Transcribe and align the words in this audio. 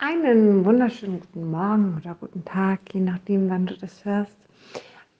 Einen 0.00 0.64
wunderschönen 0.64 1.18
guten 1.18 1.50
Morgen 1.50 1.96
oder 2.00 2.14
guten 2.20 2.44
Tag, 2.44 2.78
je 2.92 3.00
nachdem, 3.00 3.50
wann 3.50 3.66
du 3.66 3.76
das 3.76 4.04
hörst. 4.04 4.38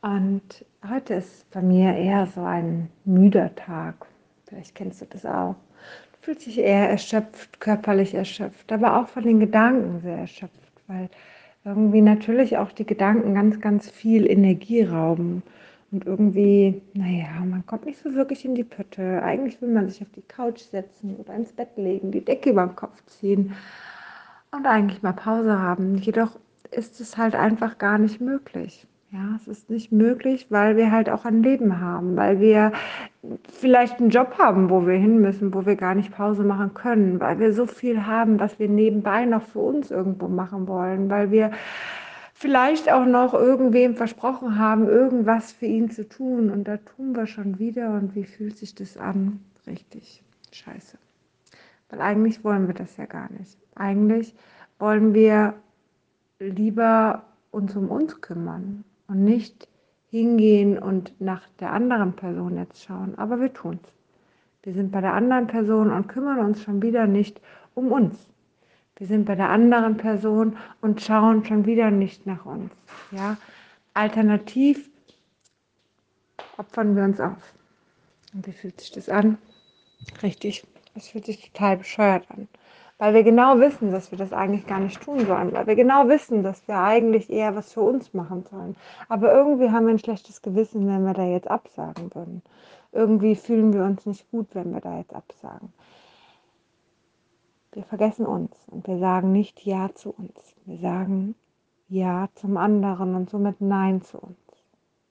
Und 0.03 0.65
heute 0.89 1.15
ist 1.15 1.51
bei 1.51 1.61
mir 1.61 1.97
eher 1.97 2.27
so 2.27 2.43
ein 2.43 2.89
müder 3.05 3.53
Tag. 3.57 4.07
Vielleicht 4.47 4.77
kennst 4.77 5.01
du 5.01 5.07
das 5.07 5.27
auch. 5.27 5.57
Du 6.13 6.19
fühlst 6.21 6.47
dich 6.47 6.59
eher 6.59 6.89
erschöpft, 6.89 7.59
körperlich 7.59 8.15
erschöpft, 8.15 8.71
aber 8.71 9.01
auch 9.01 9.09
von 9.09 9.25
den 9.25 9.41
Gedanken 9.41 9.99
sehr 10.01 10.19
erschöpft, 10.19 10.73
weil 10.87 11.11
irgendwie 11.65 12.01
natürlich 12.01 12.57
auch 12.57 12.71
die 12.71 12.87
Gedanken 12.87 13.35
ganz, 13.35 13.61
ganz 13.61 13.91
viel 13.91 14.31
Energie 14.31 14.83
rauben. 14.83 15.43
Und 15.91 16.07
irgendwie, 16.07 16.83
naja, 16.95 17.45
man 17.45 17.67
kommt 17.67 17.85
nicht 17.85 17.99
so 17.99 18.15
wirklich 18.15 18.45
in 18.45 18.55
die 18.55 18.63
Pötte. 18.63 19.25
Eigentlich 19.25 19.61
will 19.61 19.71
man 19.71 19.89
sich 19.89 20.03
auf 20.03 20.11
die 20.15 20.23
Couch 20.23 20.61
setzen 20.61 21.17
oder 21.17 21.35
ins 21.35 21.53
Bett 21.53 21.71
legen, 21.75 22.13
die 22.13 22.25
Decke 22.25 22.51
über 22.51 22.65
den 22.65 22.77
Kopf 22.77 23.05
ziehen 23.07 23.57
und 24.51 24.67
eigentlich 24.67 25.03
mal 25.03 25.13
Pause 25.13 25.59
haben. 25.59 25.97
Jedoch 25.97 26.39
ist 26.71 27.01
es 27.01 27.17
halt 27.17 27.35
einfach 27.35 27.79
gar 27.79 27.99
nicht 27.99 28.21
möglich. 28.21 28.87
Ja, 29.11 29.37
es 29.37 29.49
ist 29.49 29.71
nicht 29.71 29.91
möglich, 29.91 30.49
weil 30.51 30.77
wir 30.77 30.93
halt 30.93 31.09
auch 31.09 31.25
ein 31.25 31.43
Leben 31.43 31.81
haben, 31.81 32.15
weil 32.15 32.41
wir 32.41 32.73
vielleicht 33.51 34.01
einen 34.01 34.11
Job 34.11 34.37
haben, 34.39 34.69
wo 34.69 34.87
wir 34.87 34.97
hin 34.97 35.21
müssen, 35.21 35.55
wo 35.55 35.65
wir 35.65 35.77
gar 35.77 35.95
nicht 35.95 36.13
Pause 36.13 36.45
machen 36.45 36.75
können, 36.75 37.19
weil 37.19 37.39
wir 37.39 37.55
so 37.55 37.67
viel 37.67 38.05
haben, 38.05 38.39
was 38.39 38.59
wir 38.59 38.69
nebenbei 38.69 39.25
noch 39.25 39.45
für 39.45 39.61
uns 39.61 39.91
irgendwo 39.91 40.29
machen 40.29 40.69
wollen, 40.69 41.09
weil 41.09 41.31
wir 41.31 41.53
vielleicht 42.35 42.93
auch 42.93 43.07
noch 43.07 43.33
irgendwem 43.33 43.95
versprochen 43.97 44.59
haben, 44.59 44.87
irgendwas 44.87 45.53
für 45.53 45.67
ihn 45.67 45.91
zu 45.91 46.07
tun 46.07 46.51
und 46.51 46.69
da 46.69 46.77
tun 46.77 47.17
wir 47.17 47.27
schon 47.27 47.59
wieder 47.59 47.95
und 47.95 48.15
wie 48.15 48.25
fühlt 48.25 48.59
sich 48.59 48.75
das 48.75 48.99
an? 48.99 49.41
Richtig, 49.67 50.23
scheiße. 50.53 50.99
Weil 51.89 52.03
eigentlich 52.03 52.45
wollen 52.45 52.67
wir 52.67 52.75
das 52.75 52.97
ja 52.99 53.07
gar 53.07 53.33
nicht. 53.33 53.57
Eigentlich 53.79 54.35
wollen 54.79 55.15
wir 55.15 55.55
lieber 56.41 57.23
uns 57.51 57.75
um 57.77 57.89
uns 57.91 58.21
kümmern 58.21 58.85
und 59.07 59.25
nicht 59.25 59.69
hingehen 60.11 60.79
und 60.79 61.13
nach 61.21 61.43
der 61.61 61.73
anderen 61.73 62.15
Person 62.15 62.57
jetzt 62.57 62.83
schauen. 62.85 63.17
Aber 63.17 63.41
wir 63.41 63.53
tun 63.53 63.79
es. 63.83 63.93
Wir 64.63 64.75
sind 64.75 64.91
bei 64.91 65.01
der 65.01 65.15
anderen 65.15 65.47
Person 65.47 65.91
und 65.93 66.09
kümmern 66.09 66.41
uns 66.41 66.63
schon 66.63 66.83
wieder 66.83 67.07
nicht 67.07 67.41
um 67.75 67.93
uns. 67.93 68.29
Wir 68.97 69.07
sind 69.07 69.25
bei 69.25 69.35
der 69.35 69.51
anderen 69.51 69.97
Person 69.97 70.57
und 70.81 71.01
schauen 71.01 71.45
schon 71.45 71.65
wieder 71.65 71.91
nicht 71.91 72.27
nach 72.27 72.45
uns. 72.45 72.73
Ja? 73.13 73.37
Alternativ 73.95 74.91
opfern 76.57 76.97
wir 76.97 77.05
uns 77.05 77.21
auf. 77.21 77.55
Und 78.35 78.47
wie 78.47 78.53
fühlt 78.53 78.81
sich 78.81 78.91
das 78.91 79.09
an? 79.09 79.39
Richtig, 80.23 80.67
es 80.95 81.09
fühlt 81.09 81.27
sich 81.27 81.51
total 81.51 81.79
bescheuert 81.79 82.27
an 82.31 82.49
weil 82.99 83.15
wir 83.15 83.23
genau 83.23 83.61
wissen, 83.61 83.93
dass 83.93 84.11
wir 84.11 84.19
das 84.19 84.33
eigentlich 84.33 84.67
gar 84.67 84.81
nicht 84.81 85.01
tun 85.01 85.25
sollen, 85.25 85.53
weil 85.53 85.67
wir 85.67 85.77
genau 85.77 86.09
wissen, 86.09 86.43
dass 86.43 86.67
wir 86.67 86.79
eigentlich 86.79 87.31
eher 87.31 87.55
was 87.55 87.73
für 87.73 87.81
uns 87.81 88.13
machen 88.13 88.45
sollen. 88.51 88.77
Aber 89.09 89.33
irgendwie 89.33 89.71
haben 89.71 89.87
wir 89.87 89.95
ein 89.95 90.01
schlechtes 90.01 90.43
Gewissen, 90.43 90.87
wenn 90.89 91.05
wir 91.05 91.15
da 91.15 91.25
jetzt 91.25 91.49
absagen 91.49 92.13
würden. 92.15 92.43
Irgendwie 92.93 93.37
fühlen 93.37 93.73
wir 93.73 93.85
uns 93.85 94.05
nicht 94.05 94.29
gut, 94.31 94.49
wenn 94.55 94.73
wir 94.73 94.81
da 94.81 94.99
jetzt 94.99 95.15
absagen. 95.15 95.73
Wir 97.73 97.85
vergessen 97.85 98.27
uns 98.27 98.57
und 98.69 98.89
wir 98.89 98.99
sagen 98.99 99.31
nicht 99.31 99.65
Ja 99.65 99.91
zu 99.95 100.11
uns. 100.11 100.57
Wir 100.65 100.79
sagen 100.79 101.37
Ja 101.89 102.29
zum 102.35 102.57
anderen 102.57 103.15
und 103.15 103.31
somit 103.31 103.61
Nein 103.61 104.03
zu 104.03 104.19
uns. 104.19 104.37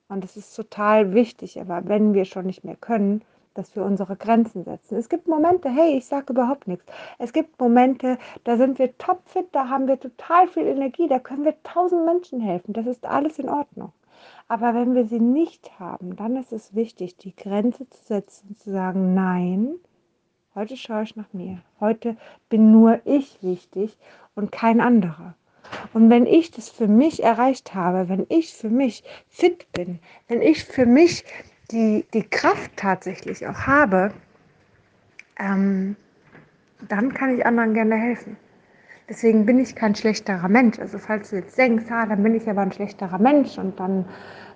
Und 0.10 0.24
das 0.24 0.36
ist 0.36 0.56
total 0.56 1.14
wichtig, 1.14 1.62
aber 1.62 1.88
wenn 1.88 2.14
wir 2.14 2.26
schon 2.26 2.46
nicht 2.46 2.64
mehr 2.64 2.76
können, 2.76 3.22
dass 3.58 3.76
wir 3.76 3.84
unsere 3.84 4.16
Grenzen 4.16 4.64
setzen. 4.64 4.98
Es 4.98 5.10
gibt 5.10 5.28
Momente, 5.28 5.70
hey, 5.70 5.98
ich 5.98 6.06
sage 6.06 6.34
überhaupt 6.34 6.68
nichts. 6.68 6.86
Es 7.18 7.34
gibt 7.34 7.60
Momente, 7.60 8.18
da 8.44 8.58
sind 8.58 8.78
wir 8.80 8.98
topfit, 8.98 9.48
da 9.52 9.70
haben 9.70 9.88
wir 9.88 10.00
total 10.00 10.48
viel 10.48 10.68
Energie, 10.68 11.08
da 11.08 11.20
können 11.20 11.44
wir 11.44 11.56
tausend 11.64 12.06
Menschen 12.06 12.40
helfen. 12.40 12.74
Das 12.74 12.86
ist 12.86 13.06
alles 13.06 13.40
in 13.40 13.50
Ordnung. 13.50 13.92
Aber 14.48 14.74
wenn 14.74 14.96
wir 14.96 15.06
sie 15.06 15.20
nicht 15.20 15.80
haben, 15.80 16.16
dann 16.16 16.38
ist 16.38 16.54
es 16.54 16.76
wichtig, 16.76 17.18
die 17.18 17.36
Grenze 17.36 17.90
zu 17.90 18.04
setzen, 18.04 18.56
zu 18.58 18.72
sagen, 18.72 19.14
nein, 19.14 19.76
heute 20.56 20.78
schaue 20.78 21.04
ich 21.04 21.16
nach 21.16 21.34
mir. 21.34 21.62
Heute 21.80 22.16
bin 22.50 22.72
nur 22.72 23.00
ich 23.06 23.42
wichtig 23.42 23.98
und 24.36 24.52
kein 24.52 24.82
anderer. 24.82 25.36
Und 25.94 26.10
wenn 26.10 26.26
ich 26.26 26.52
das 26.52 26.70
für 26.70 26.88
mich 26.88 27.24
erreicht 27.24 27.74
habe, 27.74 28.08
wenn 28.08 28.26
ich 28.30 28.54
für 28.54 28.70
mich 28.70 29.04
fit 29.28 29.70
bin, 29.74 30.00
wenn 30.28 30.42
ich 30.42 30.64
für 30.64 30.86
mich 30.86 31.26
die, 31.72 32.06
die 32.14 32.24
Kraft 32.24 32.72
tatsächlich 32.78 33.46
auch 33.48 33.68
habe, 33.68 34.14
ähm, 35.40 35.96
dann 36.88 37.14
kann 37.14 37.36
ich 37.36 37.46
anderen 37.46 37.74
gerne 37.74 37.96
helfen. 37.96 38.38
Deswegen 39.10 39.46
bin 39.46 39.60
ich 39.60 39.76
kein 39.76 39.96
schlechterer 39.96 40.50
Mensch. 40.50 40.80
Also 40.80 41.00
falls 41.00 41.30
du 41.30 41.38
jetzt 41.38 41.58
denkst, 41.58 41.86
ah, 41.90 42.06
dann 42.06 42.24
bin 42.24 42.36
ich 42.36 42.50
aber 42.50 42.62
ein 42.62 42.72
schlechterer 42.72 43.20
Mensch 43.20 43.58
und 43.58 43.80
dann 43.80 44.06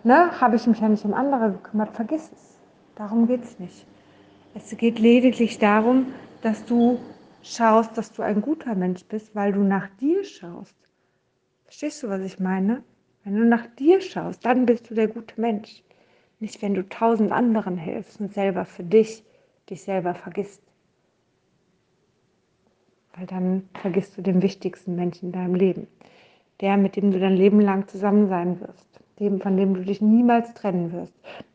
ne, 0.03 0.39
habe 0.41 0.57
ich 0.57 0.67
mich 0.67 0.79
ja 0.79 0.89
nicht 0.89 1.05
um 1.05 1.13
andere 1.13 1.51
gekümmert, 1.51 1.95
vergiss 1.95 2.31
es. 2.33 2.57
Darum 2.95 3.27
geht 3.27 3.43
es 3.43 3.59
nicht. 3.59 3.87
Es 4.53 4.75
geht 4.75 4.99
lediglich 4.99 5.59
darum, 5.59 6.07
dass 6.41 6.65
du 6.65 6.99
schaust, 7.41 7.97
dass 7.97 8.11
du 8.11 8.21
ein 8.21 8.41
guter 8.41 8.75
Mensch 8.75 9.05
bist, 9.05 9.33
weil 9.33 9.53
du 9.53 9.61
nach 9.61 9.87
dir 9.99 10.23
schaust. 10.23 10.75
Verstehst 11.63 12.03
du, 12.03 12.09
was 12.09 12.21
ich 12.21 12.39
meine? 12.39 12.83
Wenn 13.23 13.35
du 13.35 13.45
nach 13.45 13.67
dir 13.67 14.01
schaust, 14.01 14.45
dann 14.45 14.65
bist 14.65 14.89
du 14.89 14.95
der 14.95 15.07
gute 15.07 15.39
Mensch. 15.39 15.83
Nicht, 16.41 16.63
wenn 16.63 16.73
du 16.73 16.89
tausend 16.89 17.31
anderen 17.31 17.77
hilfst 17.77 18.19
und 18.19 18.33
selber 18.33 18.65
für 18.65 18.83
dich, 18.83 19.23
dich 19.69 19.83
selber 19.83 20.15
vergisst. 20.15 20.63
Weil 23.15 23.27
dann 23.27 23.69
vergisst 23.75 24.17
du 24.17 24.23
den 24.23 24.41
wichtigsten 24.41 24.95
Menschen 24.95 25.27
in 25.27 25.31
deinem 25.33 25.53
Leben. 25.53 25.85
Der, 26.59 26.77
mit 26.77 26.95
dem 26.95 27.11
du 27.11 27.19
dein 27.19 27.35
Leben 27.35 27.61
lang 27.61 27.87
zusammen 27.87 28.27
sein 28.27 28.59
wirst. 28.59 28.87
Dem, 29.19 29.39
von 29.39 29.55
dem 29.55 29.75
du 29.75 29.83
dich 29.83 30.01
niemals 30.01 30.55
trennen 30.55 30.91
wirst. 30.91 31.13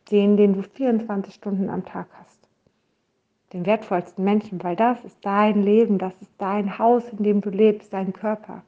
Den, 0.09 0.37
den 0.37 0.53
du 0.53 0.63
24 0.63 1.33
Stunden 1.33 1.69
am 1.69 1.83
Tag 1.83 2.07
hast. 2.21 2.47
Den 3.51 3.65
wertvollsten 3.65 4.23
Menschen, 4.23 4.63
weil 4.63 4.77
das 4.77 5.03
ist 5.03 5.17
dein 5.21 5.63
Leben, 5.63 5.97
das 5.97 6.13
ist 6.21 6.31
dein 6.37 6.79
Haus, 6.79 7.03
in 7.09 7.25
dem 7.25 7.41
du 7.41 7.49
lebst, 7.49 7.91
dein 7.91 8.13
Körper. 8.13 8.63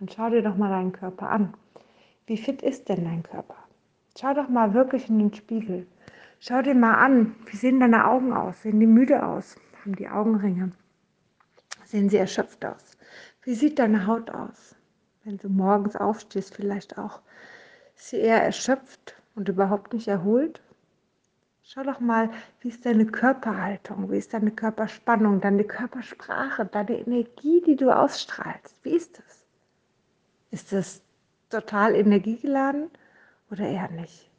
Dann 0.00 0.10
schau 0.10 0.28
dir 0.28 0.42
doch 0.42 0.56
mal 0.56 0.68
deinen 0.68 0.92
Körper 0.92 1.30
an. 1.30 1.54
Wie 2.26 2.36
fit 2.36 2.60
ist 2.60 2.90
denn 2.90 3.04
dein 3.04 3.22
Körper? 3.22 3.65
Schau 4.18 4.32
doch 4.32 4.48
mal 4.48 4.72
wirklich 4.72 5.10
in 5.10 5.18
den 5.18 5.34
Spiegel. 5.34 5.86
Schau 6.40 6.62
dir 6.62 6.74
mal 6.74 6.94
an, 6.94 7.36
wie 7.46 7.56
sehen 7.56 7.80
deine 7.80 8.06
Augen 8.06 8.32
aus? 8.32 8.62
Sehen 8.62 8.80
die 8.80 8.86
müde 8.86 9.26
aus? 9.26 9.56
Haben 9.80 9.94
die 9.96 10.08
Augenringe? 10.08 10.72
Sehen 11.84 12.08
sie 12.08 12.16
erschöpft 12.16 12.64
aus? 12.64 12.96
Wie 13.42 13.54
sieht 13.54 13.78
deine 13.78 14.06
Haut 14.06 14.30
aus? 14.30 14.74
Wenn 15.24 15.36
du 15.36 15.48
morgens 15.48 15.96
aufstehst, 15.96 16.54
vielleicht 16.54 16.96
auch. 16.98 17.20
Ist 17.94 18.08
sie 18.08 18.18
eher 18.18 18.42
erschöpft 18.42 19.14
und 19.34 19.48
überhaupt 19.48 19.92
nicht 19.92 20.08
erholt? 20.08 20.62
Schau 21.62 21.82
doch 21.82 22.00
mal, 22.00 22.30
wie 22.60 22.68
ist 22.68 22.86
deine 22.86 23.06
Körperhaltung, 23.06 24.10
wie 24.10 24.18
ist 24.18 24.32
deine 24.32 24.52
Körperspannung, 24.52 25.40
deine 25.40 25.64
Körpersprache, 25.64 26.64
deine 26.64 27.00
Energie, 27.00 27.60
die 27.66 27.76
du 27.76 27.90
ausstrahlst. 27.90 28.82
Wie 28.82 28.96
ist 28.96 29.18
das? 29.18 29.44
Ist 30.52 30.72
das 30.72 31.02
total 31.50 31.94
energiegeladen? 31.94 32.90
Oder 33.50 33.66
eher 33.66 33.90
nicht. 33.90 34.30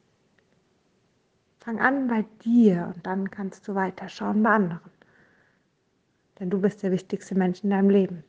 Fang 1.60 1.80
an 1.80 2.08
bei 2.08 2.24
dir 2.44 2.92
und 2.94 3.06
dann 3.06 3.30
kannst 3.30 3.68
du 3.68 3.74
weiterschauen 3.74 4.42
bei 4.42 4.50
anderen. 4.50 4.90
Denn 6.38 6.50
du 6.50 6.60
bist 6.60 6.82
der 6.82 6.92
wichtigste 6.92 7.34
Mensch 7.34 7.64
in 7.64 7.70
deinem 7.70 7.90
Leben. 7.90 8.24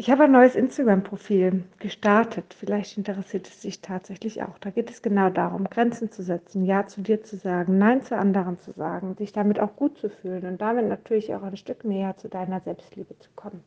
Ich 0.00 0.10
habe 0.10 0.24
ein 0.24 0.32
neues 0.32 0.54
Instagram-Profil 0.54 1.64
gestartet. 1.78 2.54
Vielleicht 2.58 2.96
interessiert 2.96 3.46
es 3.46 3.60
dich 3.60 3.82
tatsächlich 3.82 4.42
auch. 4.42 4.56
Da 4.58 4.70
geht 4.70 4.90
es 4.90 5.02
genau 5.02 5.28
darum, 5.28 5.68
Grenzen 5.68 6.10
zu 6.10 6.22
setzen, 6.22 6.64
Ja 6.64 6.86
zu 6.86 7.02
dir 7.02 7.22
zu 7.22 7.36
sagen, 7.36 7.76
Nein 7.76 8.02
zu 8.02 8.16
anderen 8.16 8.58
zu 8.58 8.72
sagen, 8.72 9.16
dich 9.16 9.32
damit 9.32 9.60
auch 9.60 9.76
gut 9.76 9.98
zu 9.98 10.08
fühlen 10.08 10.46
und 10.46 10.62
damit 10.62 10.88
natürlich 10.88 11.34
auch 11.34 11.42
ein 11.42 11.58
Stück 11.58 11.84
näher 11.84 12.16
zu 12.16 12.30
deiner 12.30 12.60
Selbstliebe 12.60 13.18
zu 13.18 13.28
kommen. 13.36 13.62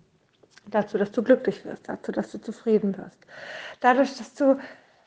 Dazu, 0.65 0.97
dass 0.97 1.11
du 1.11 1.21
glücklich 1.21 1.65
wirst, 1.65 1.87
dazu, 1.87 2.11
dass 2.11 2.31
du 2.31 2.39
zufrieden 2.39 2.97
wirst. 2.97 3.19
Dadurch, 3.81 4.17
dass 4.17 4.33
du 4.33 4.57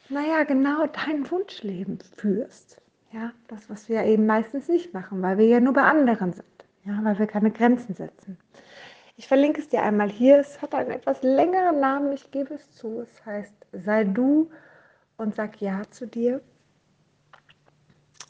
naja, 0.09 0.45
genau 0.45 0.87
dein 0.87 1.31
Wunschleben 1.31 1.99
führst. 2.17 2.81
Ja, 3.13 3.33
das, 3.49 3.71
was 3.71 3.89
wir 3.89 4.05
eben 4.05 4.27
meistens 4.27 4.69
nicht 4.69 4.93
machen, 4.93 5.23
weil 5.23 5.39
wir 5.39 5.47
ja 5.47 5.61
nur 5.61 5.73
bei 5.73 5.83
anderen 5.83 6.33
sind. 6.33 6.45
Ja, 6.85 6.99
weil 7.03 7.19
wir 7.19 7.27
keine 7.27 7.51
Grenzen 7.51 7.95
setzen. 7.95 8.39
Ich 9.17 9.27
verlinke 9.27 9.61
es 9.61 9.69
dir 9.69 9.83
einmal 9.83 10.11
hier. 10.11 10.39
Es 10.39 10.61
hat 10.61 10.75
einen 10.75 10.91
etwas 10.91 11.23
längeren 11.23 11.81
Namen, 11.81 12.13
ich 12.13 12.31
gebe 12.31 12.55
es 12.55 12.71
zu. 12.73 13.01
Es 13.01 13.25
heißt, 13.25 13.55
sei 13.73 14.05
du 14.05 14.51
und 15.17 15.35
sag 15.35 15.61
Ja 15.61 15.83
zu 15.91 16.07
dir. 16.07 16.43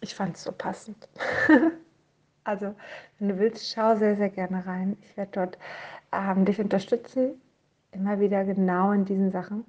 Ich 0.00 0.14
fand 0.14 0.36
es 0.36 0.44
so 0.44 0.52
passend. 0.52 1.08
also, 2.44 2.74
wenn 3.18 3.28
du 3.28 3.38
willst, 3.38 3.72
schau 3.72 3.96
sehr, 3.96 4.16
sehr 4.16 4.30
gerne 4.30 4.64
rein. 4.66 4.96
Ich 5.02 5.16
werde 5.16 5.32
dort 5.32 5.58
ähm, 6.12 6.44
dich 6.44 6.60
unterstützen, 6.60 7.40
immer 7.90 8.20
wieder 8.20 8.44
genau 8.44 8.92
in 8.92 9.04
diesen 9.04 9.32
Sachen 9.32 9.64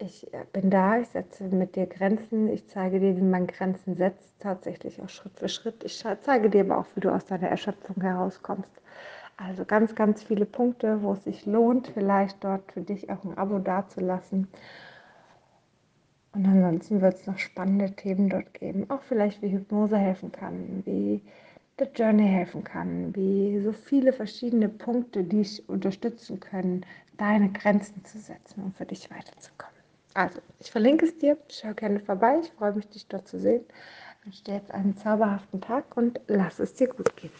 ich 0.00 0.32
äh, 0.32 0.44
bin 0.52 0.70
da, 0.70 0.98
ich 0.98 1.08
setze 1.08 1.44
mit 1.44 1.76
dir 1.76 1.86
Grenzen, 1.86 2.48
ich 2.48 2.66
zeige 2.68 3.00
dir, 3.00 3.16
wie 3.16 3.22
man 3.22 3.46
Grenzen 3.46 3.96
setzt, 3.96 4.40
tatsächlich 4.40 5.00
auch 5.02 5.08
Schritt 5.08 5.38
für 5.38 5.48
Schritt. 5.48 5.84
Ich 5.84 6.04
zeige 6.22 6.50
dir 6.50 6.62
aber 6.62 6.78
auch, 6.78 6.86
wie 6.94 7.00
du 7.00 7.10
aus 7.10 7.26
deiner 7.26 7.48
Erschöpfung 7.48 8.00
herauskommst. 8.00 8.70
Also 9.36 9.64
ganz, 9.64 9.94
ganz 9.94 10.22
viele 10.22 10.46
Punkte, 10.46 11.02
wo 11.02 11.12
es 11.12 11.24
sich 11.24 11.46
lohnt, 11.46 11.88
vielleicht 11.88 12.42
dort 12.44 12.72
für 12.72 12.82
dich 12.82 13.10
auch 13.10 13.24
ein 13.24 13.38
Abo 13.38 13.58
dazulassen. 13.58 14.48
Und 16.32 16.46
ansonsten 16.46 17.00
wird 17.00 17.14
es 17.14 17.26
noch 17.26 17.38
spannende 17.38 17.90
Themen 17.92 18.28
dort 18.28 18.54
geben, 18.54 18.88
auch 18.88 19.02
vielleicht 19.02 19.42
wie 19.42 19.50
Hypnose 19.50 19.98
helfen 19.98 20.30
kann, 20.30 20.82
wie 20.84 21.22
The 21.78 21.86
Journey 21.94 22.28
helfen 22.28 22.62
kann, 22.62 23.14
wie 23.16 23.60
so 23.60 23.72
viele 23.72 24.12
verschiedene 24.12 24.68
Punkte, 24.68 25.24
die 25.24 25.38
dich 25.38 25.68
unterstützen 25.68 26.38
können, 26.38 26.84
deine 27.16 27.50
Grenzen 27.50 28.04
zu 28.04 28.18
setzen 28.18 28.64
und 28.64 28.76
für 28.76 28.84
dich 28.84 29.10
weiterzukommen. 29.10 29.79
Also, 30.14 30.40
ich 30.58 30.70
verlinke 30.70 31.06
es 31.06 31.18
dir, 31.18 31.38
schau 31.48 31.72
gerne 31.74 32.00
vorbei, 32.00 32.40
ich 32.42 32.50
freue 32.50 32.72
mich, 32.72 32.88
dich 32.88 33.06
dort 33.06 33.28
zu 33.28 33.38
sehen. 33.38 33.64
Ich 34.20 34.26
wünsche 34.26 34.44
dir 34.44 34.54
jetzt 34.54 34.72
einen 34.72 34.96
zauberhaften 34.96 35.60
Tag 35.60 35.96
und 35.96 36.20
lass 36.26 36.58
es 36.58 36.74
dir 36.74 36.88
gut 36.88 37.16
gehen. 37.16 37.30